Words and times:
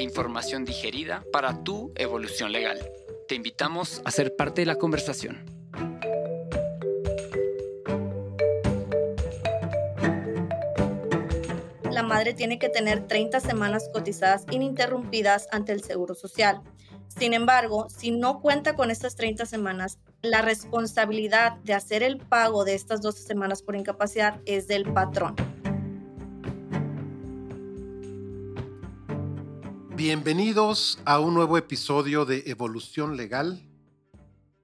Información 0.00 0.64
digerida 0.64 1.24
para 1.32 1.62
tu 1.62 1.92
evolución 1.96 2.52
legal. 2.52 2.78
Te 3.28 3.34
invitamos 3.34 4.02
a 4.04 4.10
ser 4.10 4.34
parte 4.36 4.62
de 4.62 4.66
la 4.66 4.76
conversación. 4.76 5.44
La 11.90 12.02
madre 12.02 12.34
tiene 12.34 12.58
que 12.58 12.68
tener 12.68 13.06
30 13.06 13.40
semanas 13.40 13.90
cotizadas 13.92 14.46
ininterrumpidas 14.50 15.48
ante 15.52 15.72
el 15.72 15.82
Seguro 15.82 16.14
Social. 16.14 16.60
Sin 17.08 17.34
embargo, 17.34 17.88
si 17.90 18.10
no 18.10 18.40
cuenta 18.40 18.74
con 18.74 18.90
estas 18.90 19.16
30 19.16 19.44
semanas, 19.44 19.98
la 20.22 20.42
responsabilidad 20.42 21.56
de 21.64 21.74
hacer 21.74 22.02
el 22.02 22.18
pago 22.18 22.64
de 22.64 22.74
estas 22.74 23.02
12 23.02 23.22
semanas 23.22 23.62
por 23.62 23.76
incapacidad 23.76 24.40
es 24.46 24.68
del 24.68 24.92
patrón. 24.92 25.34
Bienvenidos 30.00 30.98
a 31.04 31.20
un 31.20 31.34
nuevo 31.34 31.58
episodio 31.58 32.24
de 32.24 32.44
Evolución 32.46 33.18
Legal, 33.18 33.62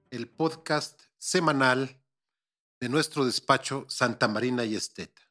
el 0.09 0.27
podcast 0.27 0.99
semanal 1.19 2.01
de 2.79 2.89
nuestro 2.89 3.23
despacho 3.23 3.85
Santa 3.87 4.27
Marina 4.27 4.65
y 4.65 4.75
Esteta. 4.75 5.21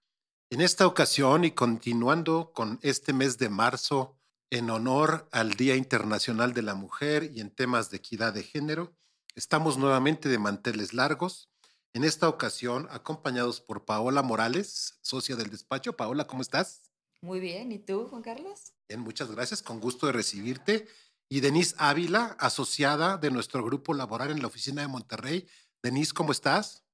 En 0.48 0.60
esta 0.60 0.86
ocasión 0.86 1.44
y 1.44 1.50
continuando 1.50 2.52
con 2.54 2.78
este 2.82 3.12
mes 3.12 3.36
de 3.38 3.48
marzo 3.48 4.16
en 4.48 4.70
honor 4.70 5.28
al 5.32 5.54
Día 5.54 5.74
Internacional 5.74 6.54
de 6.54 6.62
la 6.62 6.76
Mujer 6.76 7.32
y 7.34 7.40
en 7.40 7.50
temas 7.50 7.90
de 7.90 7.96
equidad 7.96 8.32
de 8.32 8.44
género, 8.44 8.94
estamos 9.34 9.76
nuevamente 9.76 10.28
de 10.28 10.38
manteles 10.38 10.94
largos. 10.94 11.50
En 11.94 12.04
esta 12.04 12.28
ocasión 12.28 12.86
acompañados 12.92 13.60
por 13.60 13.84
Paola 13.84 14.22
Morales, 14.22 15.00
socia 15.02 15.34
del 15.34 15.50
despacho. 15.50 15.96
Paola, 15.96 16.28
¿cómo 16.28 16.42
estás? 16.42 16.92
Muy 17.20 17.40
bien, 17.40 17.72
¿y 17.72 17.78
tú, 17.78 18.06
Juan 18.08 18.22
Carlos? 18.22 18.72
Bien, 18.88 19.00
muchas 19.00 19.30
gracias, 19.30 19.62
con 19.62 19.80
gusto 19.80 20.06
de 20.06 20.12
recibirte. 20.12 20.88
Y 21.28 21.40
Denise 21.40 21.74
Ávila, 21.78 22.36
asociada 22.38 23.16
de 23.16 23.30
nuestro 23.30 23.64
grupo 23.64 23.94
laboral 23.94 24.30
en 24.30 24.40
la 24.40 24.46
oficina 24.46 24.82
de 24.82 24.88
Monterrey. 24.88 25.48
Denise, 25.82 26.12
¿cómo 26.12 26.32
estás? 26.32 26.84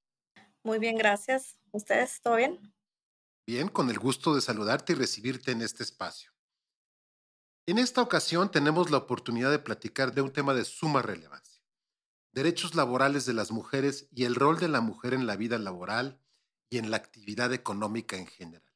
Muy 0.63 0.79
bien, 0.79 0.97
gracias. 0.97 1.57
¿Ustedes, 1.73 2.21
todo 2.23 2.37
bien? 2.37 2.73
Bien, 3.47 3.69
con 3.69 3.91
el 3.91 3.99
gusto 3.99 4.35
de 4.35 4.41
saludarte 4.41 4.93
y 4.93 4.97
recibirte 4.97 5.51
en 5.51 5.63
este 5.63 5.83
espacio. 5.83 6.33
En 7.67 7.79
esta 7.79 8.03
ocasión 8.03 8.51
tenemos 8.51 8.91
la 8.91 8.99
oportunidad 8.99 9.51
de 9.51 9.59
platicar 9.59 10.15
de 10.15 10.23
un 10.23 10.33
tema 10.33 10.55
de 10.55 10.65
suma 10.65 11.03
relevancia. 11.03 11.63
Derechos 12.33 12.75
laborales 12.75 13.27
de 13.27 13.35
las 13.35 13.51
mujeres 13.51 14.09
y 14.11 14.25
el 14.25 14.35
rol 14.35 14.59
de 14.59 14.69
la 14.69 14.81
mujer 14.81 15.15
en 15.15 15.27
la 15.27 15.37
vida 15.37 15.59
laboral 15.59 16.21
y 16.71 16.79
en 16.79 16.91
la 16.91 16.97
actividad 16.97 17.53
económica 17.53 18.17
en 18.17 18.27
general. 18.27 18.72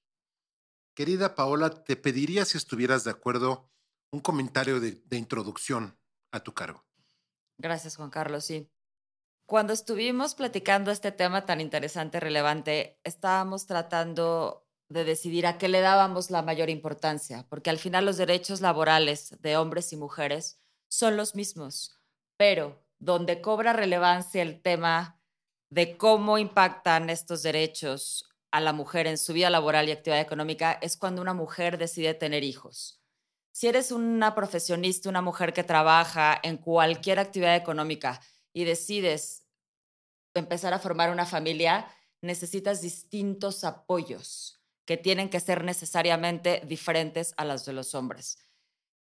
Querida 0.97 1.35
Paola, 1.35 1.69
te 1.85 1.95
pediría 1.95 2.47
si 2.47 2.57
estuvieras 2.57 3.05
de 3.05 3.11
acuerdo 3.11 3.71
un 4.11 4.21
comentario 4.21 4.81
de, 4.81 4.99
introducción 5.11 5.99
a 6.33 6.41
tu 6.41 6.55
cargo. 6.55 6.87
Gracias, 7.59 7.97
Juan 7.97 8.09
Carlos. 8.09 8.47
Sí. 8.47 8.73
Cuando 9.45 9.75
estuvimos 9.75 10.35
platicando 10.35 10.91
este 10.91 11.13
tema 11.13 11.45
tan 11.45 11.61
interesante, 11.61 12.17
y 12.17 12.21
relevante, 12.21 12.99
estábamos 13.05 13.67
tratando 13.67 14.67
de 14.89 15.05
decidir 15.05 15.47
a 15.47 15.59
qué 15.59 15.69
le 15.69 15.83
dábamos 15.83 16.31
la 16.31 16.41
mayor 16.41 16.71
importancia, 16.71 17.47
porque 17.51 17.69
al 17.69 17.79
final 17.79 18.07
los 18.07 18.17
derechos 18.17 18.63
laborales 18.63 19.37
de 19.43 19.59
hombres 19.59 19.93
y 19.93 19.99
mujeres 19.99 20.63
son 20.89 21.19
los 21.19 21.35
mismos, 21.35 22.01
pero 22.39 22.83
donde 22.99 23.43
cobra 23.43 23.75
relevancia 23.75 24.41
el 24.41 24.63
tema 24.63 25.21
de 25.69 25.99
cómo 25.99 26.39
impactan 26.39 27.11
estos 27.11 27.43
derechos 27.43 28.31
a 28.57 28.61
la 28.61 28.73
mujer 28.73 29.07
en 29.07 29.19
su 29.19 29.35
vida 29.35 29.51
laboral 29.51 29.87
y 29.87 29.93
actividad 29.93 30.23
económica 30.23 30.79
es 30.81 30.97
cuando 30.97 31.21
una 31.21 31.35
mujer 31.35 31.77
decide 31.77 32.15
tener 32.15 32.43
hijos. 32.43 33.03
Si 33.53 33.67
eres 33.67 33.93
una 33.93 34.35
profesionista, 34.35 35.11
una 35.11 35.21
mujer 35.21 35.53
que 35.53 35.63
trabaja 35.63 36.41
en 36.43 36.57
cualquier 36.57 37.19
actividad 37.19 37.55
económica 37.55 38.19
y 38.55 38.65
decides 38.65 39.47
empezar 40.33 40.73
a 40.73 40.79
formar 40.79 41.11
una 41.11 41.27
familia, 41.27 41.87
necesitas 42.23 42.81
distintos 42.81 43.63
apoyos 43.63 44.63
que 44.87 44.97
tienen 44.97 45.29
que 45.29 45.41
ser 45.41 45.63
necesariamente 45.63 46.63
diferentes 46.65 47.35
a 47.37 47.45
los 47.45 47.67
de 47.67 47.75
los 47.75 47.95
hombres. 47.95 48.39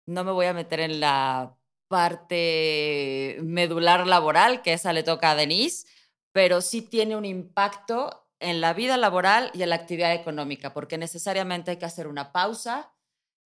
No 0.06 0.24
me 0.24 0.32
voy 0.32 0.46
a 0.46 0.54
meter 0.54 0.80
en 0.80 1.00
la 1.00 1.58
parte 1.88 3.40
medular 3.42 4.06
laboral, 4.06 4.62
que 4.62 4.74
esa 4.74 4.94
le 4.94 5.02
toca 5.02 5.32
a 5.32 5.36
Denise, 5.36 5.88
pero 6.34 6.62
sí 6.62 6.84
tiene 6.84 7.16
un 7.16 7.26
impacto 7.26 8.29
en 8.40 8.62
la 8.62 8.74
vida 8.74 8.98
laboral 8.98 9.52
y 9.54 9.64
en 9.64 9.70
la 9.70 9.76
actividad 9.76 10.14
económica, 10.14 10.74
porque 10.74 10.98
necesariamente 10.98 11.72
hay 11.72 11.78
que 11.78 11.86
hacer 11.86 12.08
una 12.08 12.32
pausa, 12.32 12.94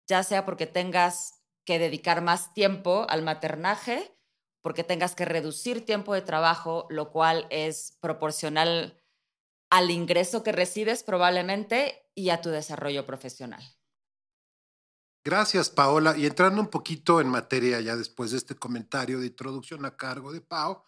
ya 0.07 0.23
sea 0.23 0.45
porque 0.45 0.67
tengas 0.67 1.43
que 1.65 1.79
dedicar 1.79 2.21
más 2.21 2.53
tiempo 2.53 3.05
al 3.09 3.23
maternaje, 3.23 4.15
porque 4.61 4.83
tengas 4.83 5.15
que 5.15 5.25
reducir 5.25 5.85
tiempo 5.85 6.13
de 6.13 6.21
trabajo, 6.21 6.87
lo 6.89 7.11
cual 7.11 7.47
es 7.49 7.97
proporcional 8.01 9.01
al 9.69 9.89
ingreso 9.89 10.43
que 10.43 10.51
recibes 10.51 11.03
probablemente 11.03 12.09
y 12.13 12.29
a 12.29 12.41
tu 12.41 12.49
desarrollo 12.49 13.05
profesional. 13.05 13.63
Gracias, 15.25 15.69
Paola. 15.69 16.15
Y 16.17 16.25
entrando 16.25 16.61
un 16.61 16.67
poquito 16.67 17.21
en 17.21 17.27
materia 17.27 17.79
ya 17.79 17.95
después 17.95 18.31
de 18.31 18.37
este 18.37 18.55
comentario 18.55 19.19
de 19.19 19.27
introducción 19.27 19.85
a 19.85 19.95
cargo 19.95 20.31
de 20.33 20.41
Pau, 20.41 20.83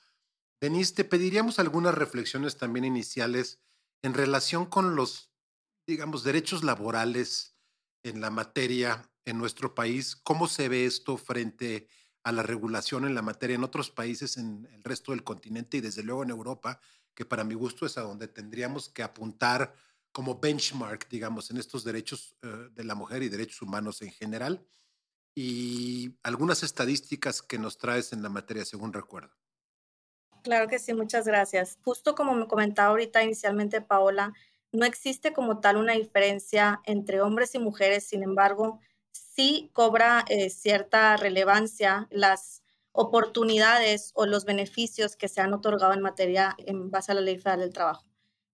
Denise, 0.60 0.94
te 0.94 1.04
pediríamos 1.06 1.58
algunas 1.58 1.96
reflexiones 1.96 2.58
también 2.58 2.86
iniciales 2.86 3.62
en 4.02 4.14
relación 4.14 4.66
con 4.66 4.96
los, 4.96 5.32
digamos, 5.88 6.24
derechos 6.24 6.64
laborales 6.64 7.58
en 8.04 8.22
la 8.22 8.30
materia 8.30 9.12
en 9.26 9.38
nuestro 9.38 9.74
país, 9.74 10.16
¿cómo 10.16 10.48
se 10.48 10.70
ve 10.70 10.86
esto 10.86 11.18
frente 11.18 11.88
a 12.24 12.32
la 12.32 12.44
regulación 12.44 13.06
en 13.06 13.14
la 13.14 13.22
materia 13.22 13.56
en 13.56 13.64
otros 13.64 13.92
países 13.92 14.38
en 14.38 14.68
el 14.72 14.84
resto 14.84 15.12
del 15.12 15.24
continente 15.24 15.78
y 15.78 15.82
desde 15.82 16.04
luego 16.04 16.24
en 16.24 16.32
Europa, 16.32 16.80
que 17.14 17.24
para 17.24 17.44
mi 17.44 17.54
gusto 17.54 17.86
es 17.86 17.98
a 17.98 18.02
donde 18.02 18.28
tendríamos 18.28 18.90
que 18.90 19.04
apuntar 19.04 19.76
como 20.12 20.40
benchmark, 20.40 21.08
digamos, 21.10 21.52
en 21.52 21.58
estos 21.58 21.84
derechos 21.84 22.36
eh, 22.42 22.70
de 22.72 22.84
la 22.84 22.96
mujer 22.96 23.22
y 23.22 23.30
derechos 23.30 23.62
humanos 23.62 24.02
en 24.02 24.12
general? 24.12 24.66
Y 25.36 26.18
algunas 26.24 26.64
estadísticas 26.64 27.42
que 27.42 27.60
nos 27.60 27.78
traes 27.78 28.12
en 28.12 28.24
la 28.24 28.30
materia, 28.30 28.66
según 28.66 28.94
recuerdo. 28.94 29.36
Claro 30.46 30.68
que 30.68 30.78
sí, 30.78 30.94
muchas 30.94 31.26
gracias. 31.26 31.80
Justo 31.84 32.14
como 32.14 32.36
me 32.36 32.46
comentaba 32.48 32.90
ahorita 32.90 33.24
inicialmente 33.24 33.82
Paola, 33.82 34.32
no 34.72 34.86
existe 34.86 35.34
como 35.34 35.60
tal 35.60 35.76
una 35.76 35.94
diferencia 35.94 36.82
entre 36.86 37.20
hombres 37.20 37.56
y 37.56 37.60
mujeres, 37.60 38.04
sin 38.04 38.22
embargo, 38.22 38.80
sí 39.12 39.72
cobra 39.74 40.24
eh, 40.30 40.52
cierta 40.52 41.18
relevancia 41.18 42.08
las 42.12 42.62
oportunidades 42.92 44.12
o 44.14 44.28
los 44.28 44.46
beneficios 44.46 45.16
que 45.16 45.30
se 45.30 45.42
han 45.42 45.52
otorgado 45.52 45.94
en 45.94 46.02
materia 46.02 46.56
en 46.60 46.92
base 46.92 47.12
a 47.12 47.16
la 47.16 47.22
ley 47.22 47.40
federal 47.40 47.62
del 47.62 47.74
trabajo. 47.74 48.06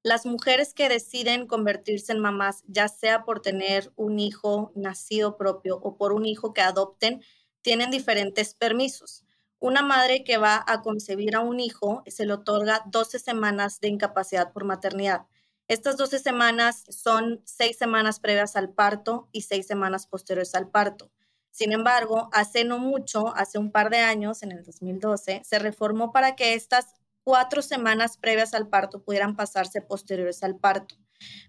Las 0.02 0.26
mujeres 0.26 0.74
que 0.74 0.88
deciden 0.88 1.46
convertirse 1.46 2.14
en 2.14 2.20
mamás, 2.20 2.64
ya 2.68 2.88
sea 2.88 3.26
por 3.26 3.42
tener 3.42 3.92
un 3.98 4.18
hijo 4.18 4.72
nacido 4.76 5.36
propio 5.36 5.78
o 5.84 5.98
por 5.98 6.14
un 6.14 6.26
hijo 6.26 6.54
que 6.54 6.62
adopten, 6.62 7.22
tienen 7.62 7.92
diferentes 7.92 8.54
permisos. 8.54 9.26
Una 9.62 9.84
madre 9.84 10.24
que 10.24 10.40
va 10.40 10.64
a 10.66 10.82
concebir 10.82 11.36
a 11.36 11.42
un 11.42 11.60
hijo 11.60 12.02
se 12.08 12.26
le 12.26 12.34
otorga 12.34 12.82
12 12.88 13.20
semanas 13.20 13.80
de 13.80 13.90
incapacidad 13.90 14.52
por 14.52 14.64
maternidad. 14.64 15.28
Estas 15.68 15.98
12 15.98 16.18
semanas 16.18 16.84
son 16.90 17.44
seis 17.46 17.78
semanas 17.78 18.20
previas 18.20 18.56
al 18.56 18.74
parto 18.74 19.30
y 19.32 19.44
seis 19.44 19.68
semanas 19.68 20.08
posteriores 20.08 20.56
al 20.56 20.72
parto. 20.72 21.12
Sin 21.52 21.74
embargo, 21.74 22.28
hace 22.34 22.64
no 22.64 22.80
mucho, 22.80 23.36
hace 23.36 23.60
un 23.60 23.72
par 23.72 23.92
de 23.92 24.00
años, 24.00 24.42
en 24.42 24.52
el 24.52 24.64
2012, 24.64 25.44
se 25.46 25.60
reformó 25.60 26.12
para 26.12 26.36
que 26.36 26.56
estas 26.56 26.96
cuatro 27.24 27.62
semanas 27.62 28.18
previas 28.18 28.56
al 28.56 28.68
parto 28.68 29.04
pudieran 29.04 29.36
pasarse 29.36 29.80
posteriores 29.80 30.42
al 30.42 30.58
parto, 30.58 30.96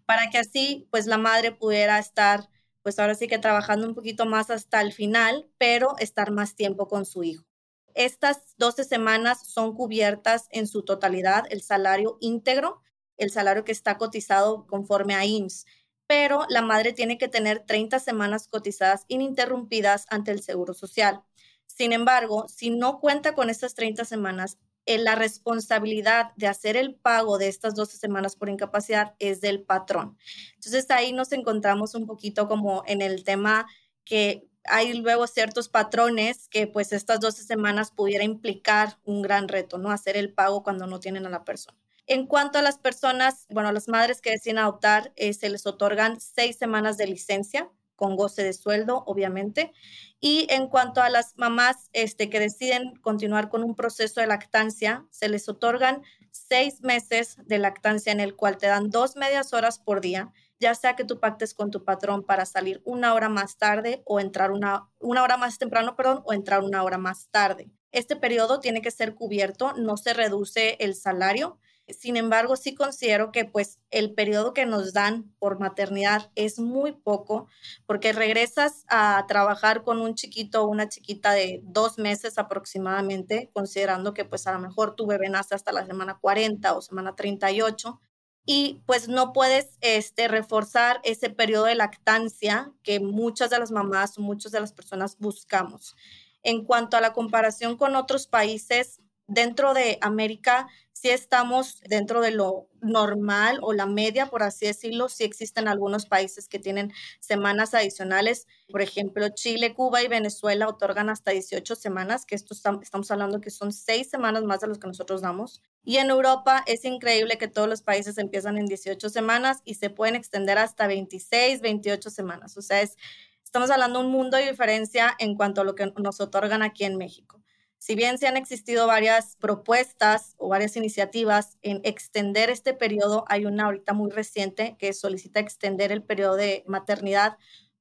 para 0.04 0.28
que 0.28 0.36
así, 0.36 0.86
pues 0.90 1.06
la 1.06 1.16
madre 1.16 1.50
pudiera 1.52 1.98
estar, 1.98 2.50
pues 2.82 2.98
ahora 2.98 3.14
sí 3.14 3.26
que 3.26 3.38
trabajando 3.38 3.86
un 3.86 3.94
poquito 3.94 4.26
más 4.26 4.50
hasta 4.50 4.82
el 4.82 4.92
final, 4.92 5.48
pero 5.56 5.96
estar 5.98 6.30
más 6.30 6.56
tiempo 6.56 6.88
con 6.88 7.06
su 7.06 7.24
hijo. 7.24 7.46
Estas 7.94 8.56
12 8.58 8.84
semanas 8.84 9.46
son 9.46 9.74
cubiertas 9.74 10.48
en 10.50 10.66
su 10.66 10.82
totalidad 10.82 11.44
el 11.50 11.62
salario 11.62 12.18
íntegro, 12.20 12.80
el 13.16 13.30
salario 13.30 13.64
que 13.64 13.72
está 13.72 13.98
cotizado 13.98 14.66
conforme 14.66 15.14
a 15.14 15.24
IMSS. 15.24 15.66
pero 16.08 16.44
la 16.50 16.60
madre 16.60 16.92
tiene 16.92 17.16
que 17.16 17.28
tener 17.28 17.60
30 17.60 17.98
semanas 17.98 18.46
cotizadas 18.46 19.04
ininterrumpidas 19.08 20.04
ante 20.10 20.30
el 20.30 20.42
Seguro 20.42 20.74
Social. 20.74 21.22
Sin 21.66 21.92
embargo, 21.94 22.48
si 22.48 22.68
no 22.68 23.00
cuenta 23.00 23.34
con 23.34 23.48
estas 23.48 23.74
30 23.74 24.04
semanas, 24.04 24.58
eh, 24.84 24.98
la 24.98 25.14
responsabilidad 25.14 26.32
de 26.36 26.48
hacer 26.48 26.76
el 26.76 26.96
pago 26.96 27.38
de 27.38 27.48
estas 27.48 27.74
12 27.74 27.96
semanas 27.96 28.36
por 28.36 28.50
incapacidad 28.50 29.14
es 29.20 29.40
del 29.40 29.62
patrón. 29.62 30.18
Entonces 30.56 30.90
ahí 30.90 31.12
nos 31.12 31.32
encontramos 31.32 31.94
un 31.94 32.06
poquito 32.06 32.48
como 32.48 32.82
en 32.86 33.00
el 33.00 33.24
tema 33.24 33.66
que 34.04 34.48
hay 34.64 34.94
luego 34.94 35.26
ciertos 35.26 35.68
patrones 35.68 36.48
que 36.48 36.66
pues 36.66 36.92
estas 36.92 37.20
12 37.20 37.42
semanas 37.42 37.90
pudiera 37.90 38.24
implicar 38.24 38.98
un 39.04 39.22
gran 39.22 39.48
reto, 39.48 39.78
¿no? 39.78 39.90
Hacer 39.90 40.16
el 40.16 40.32
pago 40.32 40.62
cuando 40.62 40.86
no 40.86 41.00
tienen 41.00 41.26
a 41.26 41.30
la 41.30 41.44
persona. 41.44 41.76
En 42.06 42.26
cuanto 42.26 42.58
a 42.58 42.62
las 42.62 42.78
personas, 42.78 43.46
bueno, 43.48 43.68
a 43.68 43.72
las 43.72 43.88
madres 43.88 44.20
que 44.20 44.30
deciden 44.30 44.58
adoptar, 44.58 45.12
eh, 45.16 45.32
se 45.34 45.48
les 45.48 45.66
otorgan 45.66 46.20
seis 46.20 46.56
semanas 46.56 46.96
de 46.96 47.06
licencia 47.06 47.70
con 47.96 48.16
goce 48.16 48.42
de 48.42 48.52
sueldo, 48.52 49.04
obviamente. 49.06 49.72
Y 50.18 50.46
en 50.50 50.66
cuanto 50.68 51.00
a 51.02 51.08
las 51.08 51.36
mamás 51.36 51.88
este, 51.92 52.28
que 52.28 52.40
deciden 52.40 52.96
continuar 52.96 53.48
con 53.48 53.62
un 53.62 53.76
proceso 53.76 54.20
de 54.20 54.26
lactancia, 54.26 55.06
se 55.10 55.28
les 55.28 55.48
otorgan 55.48 56.02
seis 56.32 56.80
meses 56.80 57.36
de 57.44 57.58
lactancia 57.58 58.10
en 58.10 58.18
el 58.18 58.34
cual 58.34 58.58
te 58.58 58.66
dan 58.66 58.90
dos 58.90 59.14
medias 59.14 59.52
horas 59.52 59.78
por 59.78 60.00
día, 60.00 60.32
ya 60.62 60.74
sea 60.74 60.96
que 60.96 61.04
tú 61.04 61.20
pactes 61.20 61.52
con 61.52 61.70
tu 61.70 61.84
patrón 61.84 62.24
para 62.24 62.46
salir 62.46 62.80
una 62.84 63.12
hora 63.12 63.28
más 63.28 63.58
tarde 63.58 64.02
o 64.06 64.18
entrar 64.18 64.50
una, 64.50 64.88
una 64.98 65.22
hora 65.22 65.36
más 65.36 65.58
temprano, 65.58 65.96
perdón, 65.96 66.22
o 66.24 66.32
entrar 66.32 66.62
una 66.62 66.82
hora 66.82 66.96
más 66.96 67.28
tarde. 67.30 67.70
Este 67.90 68.16
periodo 68.16 68.60
tiene 68.60 68.80
que 68.80 68.90
ser 68.90 69.14
cubierto, 69.14 69.74
no 69.74 69.98
se 69.98 70.14
reduce 70.14 70.76
el 70.80 70.94
salario 70.94 71.58
sin 71.88 72.16
embargo, 72.16 72.56
sí 72.56 72.74
considero 72.74 73.32
que 73.32 73.44
pues 73.44 73.78
el 73.90 74.14
periodo 74.14 74.54
que 74.54 74.66
nos 74.66 74.92
dan 74.92 75.34
por 75.38 75.58
maternidad 75.58 76.30
es 76.36 76.58
muy 76.58 76.92
poco 76.92 77.48
porque 77.86 78.12
regresas 78.12 78.84
a 78.88 79.24
trabajar 79.26 79.82
con 79.82 80.00
un 80.00 80.14
chiquito 80.14 80.62
o 80.62 80.68
una 80.68 80.88
chiquita 80.88 81.32
de 81.32 81.60
dos 81.64 81.98
meses 81.98 82.38
aproximadamente, 82.38 83.50
considerando 83.52 84.14
que 84.14 84.24
pues 84.24 84.46
a 84.46 84.52
lo 84.52 84.60
mejor 84.60 84.94
tu 84.94 85.06
bebé 85.06 85.28
nace 85.28 85.54
hasta 85.54 85.72
la 85.72 85.84
semana 85.84 86.18
40 86.20 86.74
o 86.74 86.80
semana 86.80 87.16
38 87.16 88.00
y 88.44 88.82
pues 88.86 89.08
no 89.08 89.32
puedes 89.32 89.78
este, 89.80 90.28
reforzar 90.28 91.00
ese 91.04 91.30
periodo 91.30 91.66
de 91.66 91.74
lactancia 91.74 92.72
que 92.82 92.98
muchas 93.00 93.50
de 93.50 93.58
las 93.58 93.70
mamás 93.70 94.18
o 94.18 94.22
muchas 94.22 94.52
de 94.52 94.60
las 94.60 94.72
personas 94.72 95.16
buscamos. 95.18 95.96
En 96.42 96.64
cuanto 96.64 96.96
a 96.96 97.00
la 97.00 97.12
comparación 97.12 97.76
con 97.76 97.94
otros 97.94 98.26
países, 98.26 99.00
dentro 99.28 99.74
de 99.74 99.98
América 100.00 100.66
si 101.02 101.10
estamos 101.10 101.80
dentro 101.88 102.20
de 102.20 102.30
lo 102.30 102.68
normal 102.80 103.58
o 103.62 103.72
la 103.72 103.86
media, 103.86 104.26
por 104.26 104.44
así 104.44 104.66
decirlo. 104.66 105.08
Sí 105.08 105.24
existen 105.24 105.66
algunos 105.66 106.06
países 106.06 106.46
que 106.46 106.60
tienen 106.60 106.92
semanas 107.18 107.74
adicionales. 107.74 108.46
Por 108.70 108.82
ejemplo, 108.82 109.28
Chile, 109.30 109.74
Cuba 109.74 110.00
y 110.04 110.06
Venezuela 110.06 110.68
otorgan 110.68 111.10
hasta 111.10 111.32
18 111.32 111.74
semanas, 111.74 112.24
que 112.24 112.36
esto 112.36 112.54
estamos 112.54 113.10
hablando 113.10 113.40
que 113.40 113.50
son 113.50 113.72
seis 113.72 114.10
semanas 114.10 114.44
más 114.44 114.60
de 114.60 114.68
los 114.68 114.78
que 114.78 114.86
nosotros 114.86 115.22
damos. 115.22 115.60
Y 115.82 115.96
en 115.96 116.08
Europa 116.08 116.62
es 116.68 116.84
increíble 116.84 117.36
que 117.36 117.48
todos 117.48 117.68
los 117.68 117.82
países 117.82 118.16
empiezan 118.16 118.56
en 118.56 118.66
18 118.66 119.08
semanas 119.08 119.60
y 119.64 119.74
se 119.74 119.90
pueden 119.90 120.14
extender 120.14 120.56
hasta 120.58 120.86
26, 120.86 121.62
28 121.62 122.10
semanas. 122.10 122.56
O 122.56 122.62
sea, 122.62 122.80
es, 122.80 122.96
estamos 123.42 123.70
hablando 123.70 123.98
de 123.98 124.04
un 124.04 124.12
mundo 124.12 124.36
de 124.36 124.48
diferencia 124.48 125.16
en 125.18 125.34
cuanto 125.34 125.62
a 125.62 125.64
lo 125.64 125.74
que 125.74 125.92
nos 125.96 126.20
otorgan 126.20 126.62
aquí 126.62 126.84
en 126.84 126.96
México. 126.96 127.41
Si 127.84 127.96
bien 127.96 128.16
se 128.16 128.28
han 128.28 128.36
existido 128.36 128.86
varias 128.86 129.34
propuestas 129.40 130.36
o 130.38 130.46
varias 130.46 130.76
iniciativas 130.76 131.58
en 131.62 131.80
extender 131.82 132.48
este 132.48 132.74
periodo, 132.74 133.24
hay 133.26 133.44
una 133.44 133.64
ahorita 133.64 133.92
muy 133.92 134.12
reciente 134.12 134.76
que 134.78 134.92
solicita 134.92 135.40
extender 135.40 135.90
el 135.90 136.00
periodo 136.00 136.36
de 136.36 136.62
maternidad 136.68 137.38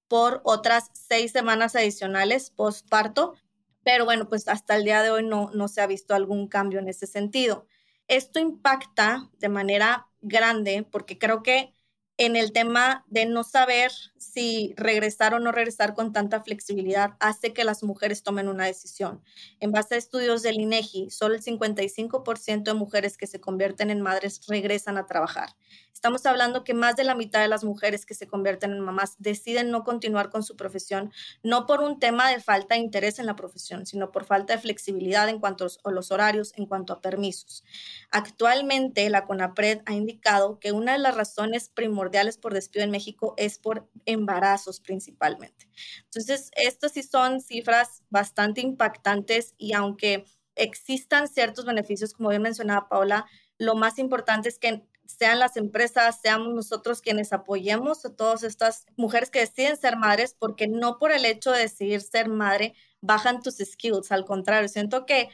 por 0.07 0.41
otras 0.43 0.89
seis 0.93 1.31
semanas 1.31 1.75
adicionales 1.75 2.49
postparto, 2.49 3.35
pero 3.83 4.05
bueno, 4.05 4.27
pues 4.27 4.47
hasta 4.47 4.75
el 4.75 4.85
día 4.85 5.03
de 5.03 5.11
hoy 5.11 5.23
no, 5.23 5.51
no 5.53 5.67
se 5.67 5.81
ha 5.81 5.85
visto 5.85 6.15
algún 6.15 6.47
cambio 6.47 6.79
en 6.79 6.87
ese 6.87 7.05
sentido. 7.05 7.67
Esto 8.07 8.39
impacta 8.39 9.29
de 9.37 9.49
manera 9.49 10.07
grande 10.19 10.81
porque 10.81 11.19
creo 11.19 11.43
que 11.43 11.75
en 12.21 12.35
el 12.35 12.51
tema 12.51 13.03
de 13.07 13.25
no 13.25 13.43
saber 13.43 13.91
si 14.15 14.75
regresar 14.77 15.33
o 15.33 15.39
no 15.39 15.51
regresar 15.51 15.95
con 15.95 16.13
tanta 16.13 16.39
flexibilidad 16.39 17.15
hace 17.19 17.51
que 17.51 17.63
las 17.63 17.81
mujeres 17.81 18.21
tomen 18.21 18.47
una 18.47 18.65
decisión. 18.65 19.23
En 19.59 19.71
base 19.71 19.95
a 19.95 19.97
estudios 19.97 20.43
del 20.43 20.59
INEGI, 20.59 21.09
solo 21.09 21.33
el 21.33 21.41
55% 21.41 22.61
de 22.61 22.73
mujeres 22.75 23.17
que 23.17 23.25
se 23.25 23.41
convierten 23.41 23.89
en 23.89 24.01
madres 24.01 24.41
regresan 24.47 24.99
a 24.99 25.07
trabajar. 25.07 25.49
Estamos 25.93 26.25
hablando 26.25 26.63
que 26.63 26.73
más 26.73 26.95
de 26.95 27.03
la 27.03 27.15
mitad 27.15 27.41
de 27.41 27.47
las 27.47 27.63
mujeres 27.63 28.05
que 28.05 28.15
se 28.15 28.27
convierten 28.27 28.71
en 28.71 28.79
mamás 28.79 29.15
deciden 29.19 29.71
no 29.71 29.83
continuar 29.83 30.29
con 30.29 30.43
su 30.43 30.55
profesión, 30.55 31.11
no 31.43 31.65
por 31.65 31.81
un 31.81 31.99
tema 31.99 32.29
de 32.29 32.39
falta 32.39 32.75
de 32.75 32.81
interés 32.81 33.19
en 33.19 33.25
la 33.25 33.35
profesión, 33.35 33.85
sino 33.85 34.11
por 34.11 34.25
falta 34.25 34.55
de 34.55 34.61
flexibilidad 34.61 35.27
en 35.29 35.39
cuanto 35.39 35.67
a 35.83 35.91
los 35.91 36.11
horarios, 36.11 36.53
en 36.55 36.65
cuanto 36.65 36.93
a 36.93 37.01
permisos. 37.01 37.63
Actualmente, 38.09 39.09
la 39.09 39.25
CONAPRED 39.25 39.81
ha 39.85 39.93
indicado 39.93 40.59
que 40.59 40.71
una 40.71 40.93
de 40.93 40.99
las 40.99 41.15
razones 41.15 41.69
primordiales 41.69 42.10
por 42.39 42.53
despido 42.53 42.83
en 42.83 42.91
México 42.91 43.33
es 43.37 43.57
por 43.57 43.89
embarazos 44.05 44.79
principalmente. 44.79 45.69
Entonces, 46.05 46.51
estas 46.55 46.93
sí 46.93 47.03
son 47.03 47.41
cifras 47.41 48.03
bastante 48.09 48.61
impactantes 48.61 49.53
y 49.57 49.73
aunque 49.73 50.25
existan 50.55 51.27
ciertos 51.27 51.65
beneficios, 51.65 52.13
como 52.13 52.29
bien 52.29 52.41
mencionaba 52.41 52.89
Paula, 52.89 53.25
lo 53.57 53.75
más 53.75 53.99
importante 53.99 54.49
es 54.49 54.59
que 54.59 54.83
sean 55.05 55.39
las 55.39 55.57
empresas, 55.57 56.19
seamos 56.21 56.53
nosotros 56.53 57.01
quienes 57.01 57.33
apoyemos 57.33 58.05
a 58.05 58.15
todas 58.15 58.43
estas 58.43 58.85
mujeres 58.95 59.29
que 59.29 59.39
deciden 59.39 59.77
ser 59.77 59.97
madres, 59.97 60.35
porque 60.37 60.67
no 60.67 60.97
por 60.97 61.11
el 61.11 61.25
hecho 61.25 61.51
de 61.51 61.59
decidir 61.59 62.01
ser 62.01 62.29
madre 62.29 62.73
bajan 63.01 63.41
tus 63.41 63.55
skills, 63.57 64.11
al 64.11 64.25
contrario, 64.25 64.67
siento 64.69 65.05
que 65.05 65.29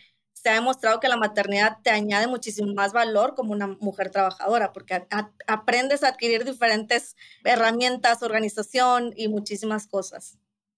se 0.48 0.52
ha 0.52 0.56
demostrado 0.56 1.02
que 1.02 1.10
la 1.10 1.18
maternidad 1.18 1.80
te 1.84 1.90
añade 1.90 2.26
muchísimo 2.26 2.74
más 2.74 2.94
valor 2.94 3.36
como 3.36 3.52
una 3.52 3.68
mujer 3.68 4.12
trabajadora, 4.12 4.72
porque 4.72 5.06
aprendes 5.46 6.04
a 6.04 6.08
adquirir 6.08 6.46
diferentes 6.46 7.18
herramientas, 7.44 8.24
organización 8.24 9.14
y 9.18 9.28
muchísimas 9.28 9.88
cosas. 9.88 10.38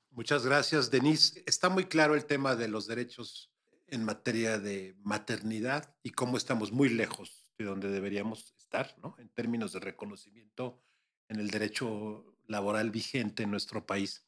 Muchas 0.09 0.43
gracias, 0.43 0.89
Denise. 0.89 1.43
Está 1.45 1.69
muy 1.69 1.85
claro 1.85 2.15
el 2.15 2.25
tema 2.25 2.55
de 2.55 2.67
los 2.67 2.87
derechos 2.87 3.51
en 3.85 4.03
materia 4.03 4.57
de 4.57 4.95
maternidad 5.03 5.95
y 6.01 6.09
cómo 6.09 6.37
estamos 6.37 6.71
muy 6.71 6.89
lejos 6.89 7.53
de 7.59 7.65
donde 7.65 7.91
deberíamos 7.91 8.55
estar, 8.57 8.95
¿no? 9.03 9.17
En 9.19 9.29
términos 9.29 9.71
de 9.73 9.81
reconocimiento 9.81 10.81
en 11.27 11.39
el 11.39 11.51
derecho 11.51 12.25
laboral 12.47 12.89
vigente 12.89 13.43
en 13.43 13.51
nuestro 13.51 13.85
país. 13.85 14.25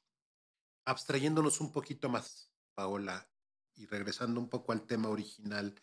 Abstrayéndonos 0.86 1.62
un 1.62 1.72
poquito 1.72 2.10
más, 2.10 2.52
Paola, 2.76 3.31
y 3.76 3.86
regresando 3.86 4.40
un 4.40 4.50
poco 4.50 4.72
al 4.72 4.86
tema 4.86 5.10
original 5.10 5.76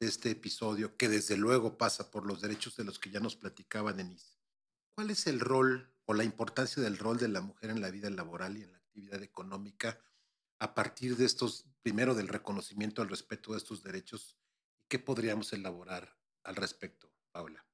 de 0.00 0.06
este 0.06 0.30
episodio, 0.30 0.96
que 0.96 1.08
desde 1.08 1.36
luego 1.36 1.76
pasa 1.76 2.10
por 2.10 2.26
los 2.26 2.40
derechos 2.40 2.76
de 2.76 2.84
los 2.84 2.98
que 2.98 3.10
ya 3.10 3.20
nos 3.20 3.36
platicaba 3.36 3.92
Denise. 3.92 4.38
¿Cuál 4.94 5.10
es 5.10 5.26
el 5.26 5.40
rol 5.40 5.92
o 6.06 6.14
la 6.14 6.24
importancia 6.24 6.82
del 6.82 6.98
rol 6.98 7.18
de 7.18 7.28
la 7.28 7.40
mujer 7.40 7.70
en 7.70 7.80
la 7.80 7.90
vida 7.90 8.10
laboral 8.10 8.56
y 8.56 8.62
en 8.62 8.72
la 8.72 8.78
actividad 8.78 9.22
económica 9.22 10.00
a 10.58 10.74
partir 10.74 11.16
de 11.16 11.24
estos, 11.24 11.66
primero 11.82 12.14
del 12.14 12.28
reconocimiento 12.28 13.02
al 13.02 13.08
respeto 13.08 13.52
de 13.52 13.58
estos 13.58 13.82
derechos? 13.82 14.36
¿Y 14.80 14.86
qué 14.88 14.98
podríamos 14.98 15.52
elaborar 15.52 16.16
al 16.44 16.56
respecto, 16.56 17.12
Paula? 17.30 17.64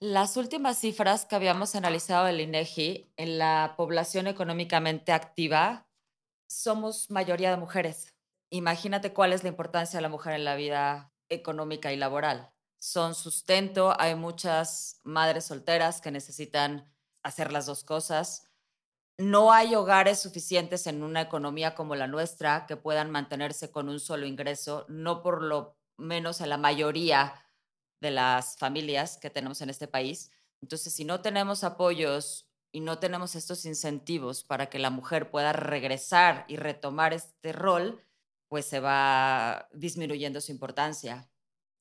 Las 0.00 0.38
últimas 0.38 0.78
cifras 0.78 1.26
que 1.26 1.36
habíamos 1.36 1.74
analizado 1.74 2.24
del 2.24 2.40
INEGI 2.40 3.12
en 3.16 3.38
la 3.38 3.74
población 3.76 4.26
económicamente 4.26 5.12
activa 5.12 5.86
somos 6.48 7.10
mayoría 7.10 7.50
de 7.50 7.58
mujeres. 7.58 8.14
Imagínate 8.50 9.12
cuál 9.12 9.32
es 9.32 9.44
la 9.44 9.48
importancia 9.48 9.98
de 9.98 10.02
la 10.02 10.08
mujer 10.08 10.34
en 10.34 10.44
la 10.44 10.56
vida 10.56 11.12
económica 11.28 11.92
y 11.92 11.96
laboral. 11.96 12.52
Son 12.78 13.14
sustento, 13.14 13.94
hay 13.98 14.16
muchas 14.16 15.00
madres 15.04 15.44
solteras 15.44 16.00
que 16.00 16.10
necesitan 16.10 16.92
hacer 17.22 17.52
las 17.52 17.66
dos 17.66 17.84
cosas. 17.84 18.50
No 19.18 19.52
hay 19.52 19.74
hogares 19.74 20.20
suficientes 20.20 20.86
en 20.86 21.02
una 21.02 21.20
economía 21.20 21.74
como 21.74 21.94
la 21.94 22.08
nuestra 22.08 22.66
que 22.66 22.76
puedan 22.76 23.10
mantenerse 23.10 23.70
con 23.70 23.88
un 23.88 24.00
solo 24.00 24.26
ingreso, 24.26 24.86
no 24.88 25.22
por 25.22 25.42
lo 25.42 25.76
menos 25.96 26.40
en 26.40 26.48
la 26.48 26.56
mayoría 26.56 27.46
de 28.00 28.10
las 28.10 28.56
familias 28.56 29.18
que 29.18 29.30
tenemos 29.30 29.60
en 29.60 29.70
este 29.70 29.86
país. 29.86 30.32
Entonces, 30.62 30.92
si 30.92 31.04
no 31.04 31.20
tenemos 31.20 31.62
apoyos 31.62 32.48
y 32.72 32.80
no 32.80 32.98
tenemos 32.98 33.34
estos 33.34 33.64
incentivos 33.66 34.42
para 34.42 34.70
que 34.70 34.78
la 34.78 34.90
mujer 34.90 35.30
pueda 35.30 35.52
regresar 35.52 36.46
y 36.48 36.56
retomar 36.56 37.12
este 37.12 37.52
rol, 37.52 38.02
pues 38.50 38.66
se 38.66 38.80
va 38.80 39.68
disminuyendo 39.72 40.40
su 40.40 40.50
importancia. 40.50 41.30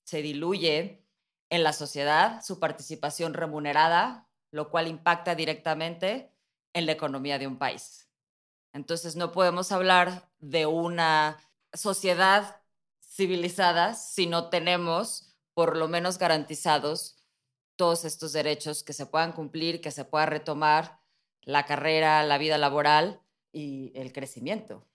Se 0.03 0.21
diluye 0.21 1.03
en 1.49 1.63
la 1.63 1.73
sociedad 1.73 2.43
su 2.45 2.59
participación 2.59 3.33
remunerada, 3.33 4.29
lo 4.51 4.69
cual 4.69 4.87
impacta 4.87 5.33
directamente 5.33 6.31
en 6.73 6.85
la 6.85 6.91
economía 6.91 7.39
de 7.39 7.47
un 7.47 7.57
país. 7.57 8.07
Entonces, 8.71 9.15
no 9.15 9.31
podemos 9.31 9.71
hablar 9.71 10.29
de 10.37 10.67
una 10.67 11.39
sociedad 11.73 12.61
civilizada 13.01 13.95
si 13.95 14.27
no 14.27 14.49
tenemos 14.49 15.35
por 15.55 15.75
lo 15.75 15.87
menos 15.87 16.19
garantizados 16.19 17.17
todos 17.77 18.05
estos 18.05 18.31
derechos 18.31 18.83
que 18.83 18.93
se 18.93 19.07
puedan 19.07 19.31
cumplir, 19.31 19.81
que 19.81 19.89
se 19.89 20.05
pueda 20.05 20.27
retomar 20.27 21.01
la 21.41 21.65
carrera, 21.65 22.21
la 22.23 22.37
vida 22.37 22.59
laboral 22.59 23.23
y 23.51 23.91
el 23.95 24.13
crecimiento. 24.13 24.88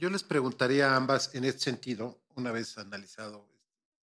Yo 0.00 0.08
les 0.08 0.22
preguntaría 0.22 0.90
a 0.90 0.96
ambas 0.96 1.34
en 1.34 1.44
este 1.44 1.60
sentido, 1.60 2.22
una 2.34 2.52
vez 2.52 2.78
analizado 2.78 3.46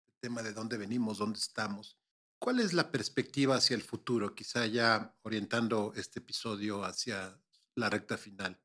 el 0.07 0.15
tema 0.21 0.43
de 0.43 0.53
dónde 0.53 0.77
venimos, 0.77 1.17
dónde 1.17 1.39
estamos, 1.39 1.97
¿cuál 2.39 2.61
es 2.61 2.75
la 2.75 2.93
perspectiva 2.93 3.57
hacia 3.57 3.77
el 3.77 3.81
futuro? 3.81 4.35
Quizá 4.35 4.67
ya 4.67 5.17
orientando 5.23 5.95
este 5.97 6.19
episodio 6.19 6.85
hacia 6.85 7.41
la 7.77 7.89
recta 7.89 8.19
final 8.19 8.61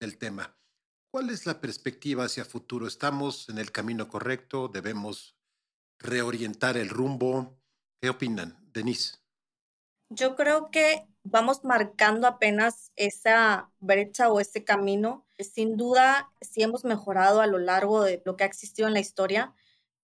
del 0.00 0.16
tema. 0.16 0.56
¿Cuál 1.10 1.28
es 1.28 1.44
la 1.44 1.60
perspectiva 1.60 2.24
hacia 2.24 2.46
futuro? 2.46 2.86
¿Estamos 2.86 3.50
en 3.50 3.58
el 3.58 3.72
camino 3.72 4.08
correcto? 4.08 4.68
¿Debemos 4.68 5.36
reorientar 5.98 6.78
el 6.78 6.88
rumbo? 6.88 7.60
¿Qué 8.00 8.08
opinan? 8.08 8.58
Denise. 8.72 9.18
Yo 10.08 10.34
creo 10.34 10.70
que 10.70 11.09
vamos 11.22 11.64
marcando 11.64 12.26
apenas 12.26 12.92
esa 12.96 13.70
brecha 13.80 14.30
o 14.30 14.40
ese 14.40 14.64
camino. 14.64 15.26
Sin 15.38 15.76
duda, 15.76 16.30
sí 16.40 16.62
hemos 16.62 16.84
mejorado 16.84 17.40
a 17.40 17.46
lo 17.46 17.58
largo 17.58 18.02
de 18.02 18.22
lo 18.24 18.36
que 18.36 18.44
ha 18.44 18.46
existido 18.46 18.88
en 18.88 18.94
la 18.94 19.00
historia, 19.00 19.54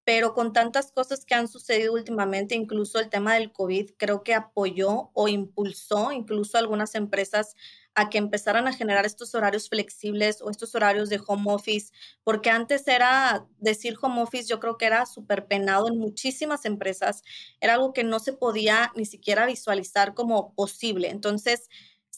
pero 0.06 0.34
con 0.34 0.52
tantas 0.52 0.92
cosas 0.92 1.24
que 1.24 1.34
han 1.34 1.48
sucedido 1.48 1.92
últimamente, 1.92 2.54
incluso 2.54 3.00
el 3.00 3.10
tema 3.10 3.34
del 3.34 3.50
COVID, 3.52 3.90
creo 3.96 4.22
que 4.22 4.34
apoyó 4.34 5.10
o 5.14 5.26
impulsó 5.26 6.12
incluso 6.12 6.58
algunas 6.58 6.94
empresas 6.94 7.56
a 7.96 8.08
que 8.08 8.18
empezaran 8.18 8.68
a 8.68 8.72
generar 8.72 9.04
estos 9.04 9.34
horarios 9.34 9.68
flexibles 9.68 10.40
o 10.42 10.50
estos 10.50 10.76
horarios 10.76 11.08
de 11.08 11.20
home 11.26 11.52
office, 11.52 11.92
porque 12.22 12.50
antes 12.50 12.86
era 12.86 13.48
decir 13.58 13.96
home 14.00 14.22
office, 14.22 14.48
yo 14.48 14.60
creo 14.60 14.78
que 14.78 14.86
era 14.86 15.06
súper 15.06 15.48
penado 15.48 15.88
en 15.88 15.98
muchísimas 15.98 16.66
empresas, 16.66 17.24
era 17.60 17.74
algo 17.74 17.92
que 17.92 18.04
no 18.04 18.20
se 18.20 18.32
podía 18.32 18.92
ni 18.94 19.06
siquiera 19.06 19.44
visualizar 19.44 20.14
como 20.14 20.54
posible. 20.54 21.10
Entonces, 21.10 21.68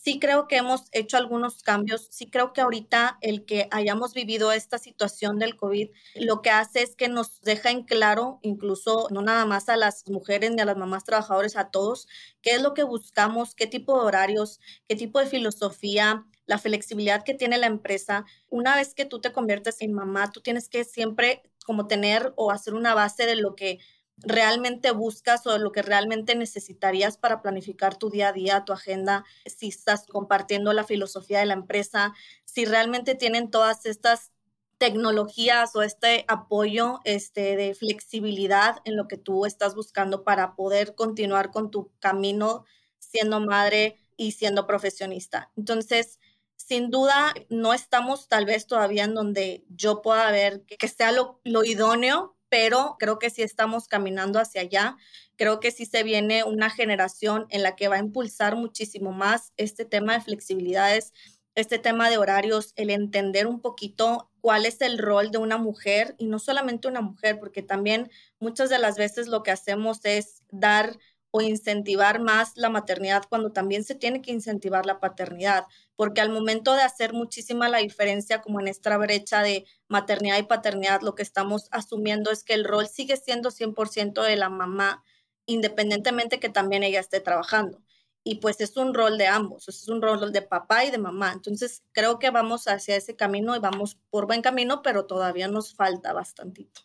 sí 0.02 0.18
creo 0.18 0.46
que 0.48 0.56
hemos 0.56 0.84
hecho 0.92 1.16
algunos 1.16 1.62
cambios, 1.62 2.08
sí 2.10 2.30
creo 2.30 2.52
que 2.52 2.60
ahorita 2.60 3.18
el 3.20 3.44
que 3.44 3.68
hayamos 3.70 4.14
vivido 4.14 4.52
esta 4.52 4.78
situación 4.78 5.38
del 5.38 5.56
COVID, 5.56 5.90
lo 6.16 6.42
que 6.42 6.50
hace 6.50 6.82
es 6.82 6.94
que 6.94 7.08
nos 7.08 7.40
deja 7.42 7.70
en 7.70 7.84
claro, 7.84 8.38
incluso 8.42 9.08
no 9.10 9.22
nada 9.22 9.44
más 9.44 9.68
a 9.68 9.76
las 9.76 10.08
mujeres 10.08 10.50
ni 10.50 10.60
a 10.60 10.64
las 10.64 10.76
mamás 10.76 11.04
trabajadoras, 11.04 11.56
a 11.56 11.70
todos, 11.70 12.06
qué 12.42 12.52
es 12.52 12.62
lo 12.62 12.74
que 12.74 12.84
buscamos, 12.84 13.54
qué 13.54 13.66
tipo 13.66 13.98
de 13.98 14.06
horarios, 14.06 14.60
qué 14.88 14.96
tipo 14.96 15.18
de 15.18 15.26
filosofía, 15.26 16.24
la 16.46 16.58
flexibilidad 16.58 17.24
que 17.24 17.34
tiene 17.34 17.58
la 17.58 17.66
empresa. 17.66 18.24
Una 18.48 18.76
vez 18.76 18.94
que 18.94 19.04
tú 19.04 19.20
te 19.20 19.32
conviertes 19.32 19.80
en 19.80 19.92
mamá, 19.92 20.30
tú 20.30 20.40
tienes 20.40 20.68
que 20.68 20.84
siempre 20.84 21.42
como 21.66 21.86
tener 21.86 22.32
o 22.36 22.50
hacer 22.50 22.72
una 22.72 22.94
base 22.94 23.26
de 23.26 23.36
lo 23.36 23.54
que 23.54 23.78
realmente 24.22 24.90
buscas 24.90 25.46
o 25.46 25.58
lo 25.58 25.72
que 25.72 25.82
realmente 25.82 26.34
necesitarías 26.34 27.16
para 27.16 27.40
planificar 27.42 27.96
tu 27.96 28.10
día 28.10 28.28
a 28.28 28.32
día, 28.32 28.64
tu 28.64 28.72
agenda, 28.72 29.24
si 29.46 29.68
estás 29.68 30.06
compartiendo 30.06 30.72
la 30.72 30.84
filosofía 30.84 31.40
de 31.40 31.46
la 31.46 31.54
empresa, 31.54 32.14
si 32.44 32.64
realmente 32.64 33.14
tienen 33.14 33.50
todas 33.50 33.86
estas 33.86 34.32
tecnologías 34.78 35.74
o 35.74 35.82
este 35.82 36.24
apoyo 36.28 37.00
este, 37.04 37.56
de 37.56 37.74
flexibilidad 37.74 38.76
en 38.84 38.96
lo 38.96 39.08
que 39.08 39.18
tú 39.18 39.44
estás 39.44 39.74
buscando 39.74 40.22
para 40.22 40.54
poder 40.54 40.94
continuar 40.94 41.50
con 41.50 41.70
tu 41.70 41.90
camino 41.98 42.64
siendo 42.98 43.40
madre 43.40 43.98
y 44.16 44.32
siendo 44.32 44.66
profesionista. 44.66 45.50
Entonces, 45.56 46.20
sin 46.56 46.90
duda, 46.90 47.34
no 47.48 47.74
estamos 47.74 48.28
tal 48.28 48.44
vez 48.44 48.66
todavía 48.66 49.04
en 49.04 49.14
donde 49.14 49.64
yo 49.68 50.02
pueda 50.02 50.30
ver 50.30 50.62
que, 50.62 50.88
sea 50.88 51.12
lo, 51.12 51.40
lo 51.44 51.64
idóneo 51.64 52.36
pero 52.48 52.96
creo 52.98 53.18
que 53.18 53.30
sí 53.30 53.42
estamos 53.42 53.88
caminando 53.88 54.40
hacia 54.40 54.62
allá. 54.62 54.96
Creo 55.36 55.60
que 55.60 55.70
sí 55.70 55.86
se 55.86 56.02
viene 56.02 56.44
una 56.44 56.70
generación 56.70 57.46
en 57.50 57.62
la 57.62 57.76
que 57.76 57.88
va 57.88 57.96
a 57.96 58.00
impulsar 58.00 58.56
muchísimo 58.56 59.12
más 59.12 59.52
este 59.56 59.84
tema 59.84 60.14
de 60.14 60.20
flexibilidades, 60.20 61.12
este 61.54 61.78
tema 61.78 62.08
de 62.08 62.18
horarios, 62.18 62.72
el 62.76 62.90
entender 62.90 63.46
un 63.46 63.60
poquito 63.60 64.30
cuál 64.40 64.64
es 64.64 64.80
el 64.80 64.98
rol 64.98 65.30
de 65.30 65.38
una 65.38 65.58
mujer 65.58 66.14
y 66.18 66.26
no 66.26 66.38
solamente 66.38 66.88
una 66.88 67.00
mujer, 67.00 67.38
porque 67.40 67.62
también 67.62 68.10
muchas 68.38 68.70
de 68.70 68.78
las 68.78 68.96
veces 68.96 69.26
lo 69.26 69.42
que 69.42 69.50
hacemos 69.50 70.04
es 70.04 70.42
dar 70.50 70.96
o 71.30 71.42
incentivar 71.42 72.20
más 72.20 72.52
la 72.56 72.70
maternidad 72.70 73.24
cuando 73.28 73.52
también 73.52 73.84
se 73.84 73.94
tiene 73.94 74.22
que 74.22 74.32
incentivar 74.32 74.86
la 74.86 75.00
paternidad, 75.00 75.66
porque 75.96 76.20
al 76.20 76.30
momento 76.30 76.74
de 76.74 76.82
hacer 76.82 77.12
muchísima 77.12 77.68
la 77.68 77.78
diferencia 77.78 78.40
como 78.40 78.60
en 78.60 78.68
esta 78.68 78.96
brecha 78.96 79.42
de 79.42 79.66
maternidad 79.88 80.38
y 80.38 80.44
paternidad, 80.44 81.02
lo 81.02 81.14
que 81.14 81.22
estamos 81.22 81.68
asumiendo 81.70 82.30
es 82.30 82.44
que 82.44 82.54
el 82.54 82.64
rol 82.64 82.88
sigue 82.88 83.16
siendo 83.16 83.50
100% 83.50 84.22
de 84.22 84.36
la 84.36 84.48
mamá, 84.48 85.02
independientemente 85.46 86.40
que 86.40 86.48
también 86.48 86.82
ella 86.82 87.00
esté 87.00 87.20
trabajando. 87.20 87.82
Y 88.24 88.36
pues 88.36 88.60
es 88.60 88.76
un 88.76 88.94
rol 88.94 89.16
de 89.16 89.26
ambos, 89.26 89.68
es 89.68 89.88
un 89.88 90.02
rol 90.02 90.32
de 90.32 90.42
papá 90.42 90.84
y 90.84 90.90
de 90.90 90.98
mamá. 90.98 91.32
Entonces 91.32 91.82
creo 91.92 92.18
que 92.18 92.30
vamos 92.30 92.68
hacia 92.68 92.96
ese 92.96 93.16
camino 93.16 93.56
y 93.56 93.58
vamos 93.58 93.98
por 94.10 94.26
buen 94.26 94.42
camino, 94.42 94.82
pero 94.82 95.06
todavía 95.06 95.48
nos 95.48 95.74
falta 95.74 96.12
bastantito. 96.12 96.82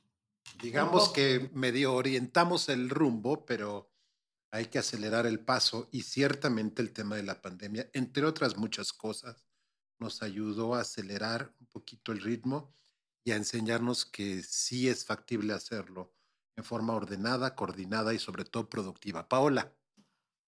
Digamos 0.61 1.09
que 1.09 1.49
medio 1.53 1.93
orientamos 1.93 2.69
el 2.69 2.89
rumbo, 2.89 3.45
pero 3.45 3.92
hay 4.53 4.67
que 4.67 4.77
acelerar 4.77 5.25
el 5.25 5.39
paso 5.39 5.89
y 5.91 6.03
ciertamente 6.03 6.83
el 6.83 6.93
tema 6.93 7.15
de 7.15 7.23
la 7.23 7.41
pandemia, 7.41 7.89
entre 7.91 8.23
otras 8.23 8.55
muchas 8.55 8.93
cosas, 8.93 9.47
nos 9.97 10.21
ayudó 10.21 10.75
a 10.75 10.81
acelerar 10.81 11.51
un 11.59 11.65
poquito 11.65 12.11
el 12.11 12.21
ritmo 12.21 12.71
y 13.25 13.31
a 13.31 13.35
enseñarnos 13.35 14.05
que 14.05 14.43
sí 14.43 14.87
es 14.87 15.05
factible 15.05 15.53
hacerlo 15.53 16.13
en 16.55 16.63
forma 16.63 16.93
ordenada, 16.93 17.55
coordinada 17.55 18.13
y 18.13 18.19
sobre 18.19 18.45
todo 18.45 18.69
productiva. 18.69 19.27
Paola. 19.27 19.73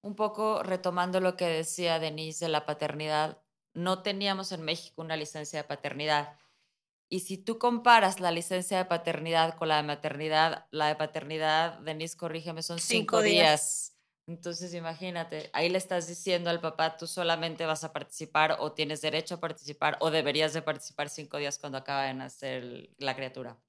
Un 0.03 0.15
poco 0.15 0.61
retomando 0.61 1.19
lo 1.19 1.35
que 1.35 1.45
decía 1.47 1.97
Denise 1.97 2.45
de 2.45 2.49
la 2.49 2.67
paternidad, 2.67 3.41
no 3.73 4.03
teníamos 4.03 4.51
en 4.51 4.61
México 4.61 5.01
una 5.01 5.15
licencia 5.15 5.63
de 5.63 5.67
paternidad. 5.67 6.37
Y 7.09 7.21
si 7.21 7.39
tú 7.39 7.57
comparas 7.57 8.19
la 8.19 8.29
licencia 8.29 8.77
de 8.77 8.85
paternidad 8.85 9.57
con 9.57 9.69
la 9.69 9.77
de 9.77 9.83
maternidad, 9.83 10.67
la 10.69 10.89
de 10.89 10.95
paternidad, 10.95 11.79
Denise, 11.79 12.15
corrígeme, 12.15 12.61
son 12.61 12.77
cinco, 12.77 13.23
días. 13.23 13.94
Entonces, 14.27 14.73
imagínate, 14.73 15.51
ahí 15.53 15.69
le 15.69 15.77
estás 15.77 16.07
diciendo 16.07 16.49
al 16.49 16.59
papá, 16.59 16.97
tú 16.97 17.05
solamente 17.05 17.65
vas 17.67 17.83
a 17.83 17.93
participar 17.93 18.57
o 18.59 18.71
tienes 18.71 19.01
derecho 19.01 19.35
a 19.35 19.39
participar 19.39 19.97
o 19.99 20.09
deberías 20.09 20.53
de 20.53 20.63
participar 20.63 21.09
cinco 21.09 21.37
días 21.37 21.59
cuando 21.59 21.77
acaba 21.77 22.05
de 22.05 22.15
nacer 22.15 22.89
la 22.97 23.15
criatura. 23.15 23.59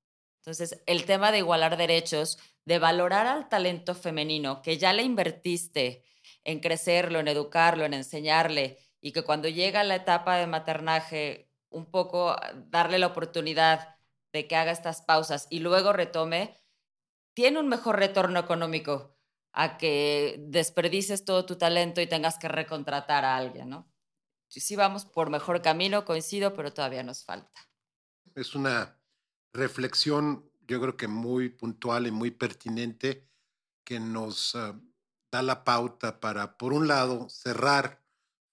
Entonces, 0.41 0.83
el 0.87 1.05
tema 1.05 1.31
de 1.31 1.39
igualar 1.39 1.77
derechos, 1.77 2.39
de 2.65 2.79
valorar 2.79 3.27
al 3.27 3.49
talento 3.51 3.95
femenino, 3.95 4.63
que 4.63 4.79
ya 4.79 4.95
le 4.95 5.03
invertiste 5.03 6.05
en 6.43 6.61
crecerlo, 6.61 7.21
en 7.21 7.29
educarlo, 7.29 7.85
en 7.85 7.93
enseñarle, 7.93 8.79
y 9.01 9.13
que 9.13 9.23
cuando 9.23 9.49
llega 9.49 9.85
la 9.85 9.97
etapa 9.97 10.37
de 10.37 10.47
maternaje, 10.47 11.51
un 11.69 11.91
poco 11.91 12.35
darle 12.55 12.99
la 12.99 13.09
oportunidad 13.09 13.97
de 14.33 14.47
que 14.47 14.57
haga 14.57 14.73
estas 14.73 15.03
pausas 15.03 15.49
y 15.51 15.59
luego 15.61 15.93
retome, 15.93 16.57
tiene 17.35 17.59
un 17.61 17.69
mejor 17.69 17.99
retorno 17.99 18.39
económico 18.41 19.16
a 19.59 19.79
que 19.79 20.37
desperdices 20.39 21.25
todo 21.25 21.47
tu 21.47 21.57
talento 21.57 22.03
y 22.03 22.07
tengas 22.07 22.39
que 22.39 22.47
recontratar 22.47 23.25
a 23.25 23.39
alguien, 23.39 23.71
¿no? 23.71 23.91
Sí 24.49 24.77
vamos 24.77 25.07
por 25.07 25.31
mejor 25.31 25.63
camino, 25.63 26.05
coincido, 26.05 26.55
pero 26.55 26.73
todavía 26.73 27.03
nos 27.03 27.25
falta. 27.25 27.69
Es 28.35 28.55
una 28.55 29.01
reflexión, 29.55 30.51
yo 30.69 30.79
creo 30.81 30.97
que 30.99 31.09
muy 31.09 31.49
puntual 31.49 32.07
y 32.07 32.11
muy 32.11 32.31
pertinente, 32.31 33.27
que 33.83 33.99
nos 33.99 34.55
ah, 34.55 34.79
da 35.33 35.43
la 35.43 35.65
pauta 35.65 36.21
para, 36.21 36.59
por 36.59 36.75
un 36.75 36.87
lado, 36.87 37.31
cerrar 37.31 38.05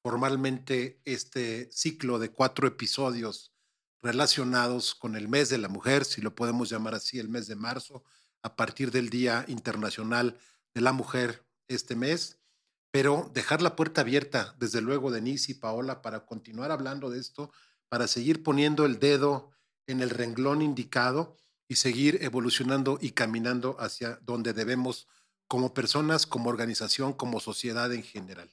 formalmente 0.01 1.01
este 1.03 1.69
ciclo 1.71 2.17
de 2.17 2.31
cuatro 2.31 2.65
episodios 2.65 3.53
relacionados 4.01 4.95
con 4.95 5.17
el 5.17 5.27
mes 5.27 5.49
de 5.49 5.57
la 5.57 5.67
mujer, 5.67 6.05
si 6.05 6.21
lo 6.21 6.33
podemos 6.33 6.69
llamar 6.69 6.95
así, 6.95 7.19
el 7.19 7.27
mes 7.27 7.47
de 7.47 7.55
marzo, 7.55 8.03
a 8.41 8.55
partir 8.55 8.91
del 8.91 9.09
Día 9.09 9.43
Internacional 9.49 10.37
de 10.73 10.81
la 10.81 10.93
mujer 10.93 11.45
este 11.67 11.95
mes, 11.95 12.39
pero 12.91 13.31
dejar 13.33 13.61
la 13.61 13.75
puerta 13.75 14.01
abierta, 14.01 14.55
desde 14.59 14.81
luego, 14.81 15.11
Denise 15.11 15.51
y 15.51 15.55
Paola, 15.55 16.01
para 16.01 16.25
continuar 16.25 16.71
hablando 16.71 17.09
de 17.09 17.19
esto, 17.19 17.51
para 17.89 18.07
seguir 18.07 18.43
poniendo 18.43 18.85
el 18.85 18.99
dedo 18.99 19.51
en 19.87 20.01
el 20.01 20.09
renglón 20.09 20.61
indicado 20.61 21.35
y 21.67 21.75
seguir 21.75 22.19
evolucionando 22.21 22.97
y 23.01 23.11
caminando 23.11 23.75
hacia 23.79 24.19
donde 24.21 24.53
debemos 24.53 25.07
como 25.47 25.73
personas, 25.73 26.25
como 26.25 26.49
organización, 26.49 27.13
como 27.13 27.39
sociedad 27.39 27.91
en 27.93 28.03
general. 28.03 28.49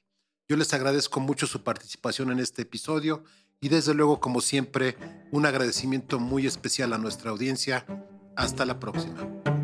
Yo 0.48 0.56
les 0.56 0.74
agradezco 0.74 1.20
mucho 1.20 1.46
su 1.46 1.62
participación 1.62 2.30
en 2.30 2.40
este 2.40 2.62
episodio 2.62 3.24
y 3.60 3.68
desde 3.68 3.94
luego, 3.94 4.20
como 4.20 4.40
siempre, 4.40 4.96
un 5.30 5.46
agradecimiento 5.46 6.18
muy 6.18 6.46
especial 6.46 6.92
a 6.92 6.98
nuestra 6.98 7.30
audiencia. 7.30 7.86
Hasta 8.36 8.64
la 8.64 8.80
próxima. 8.80 9.59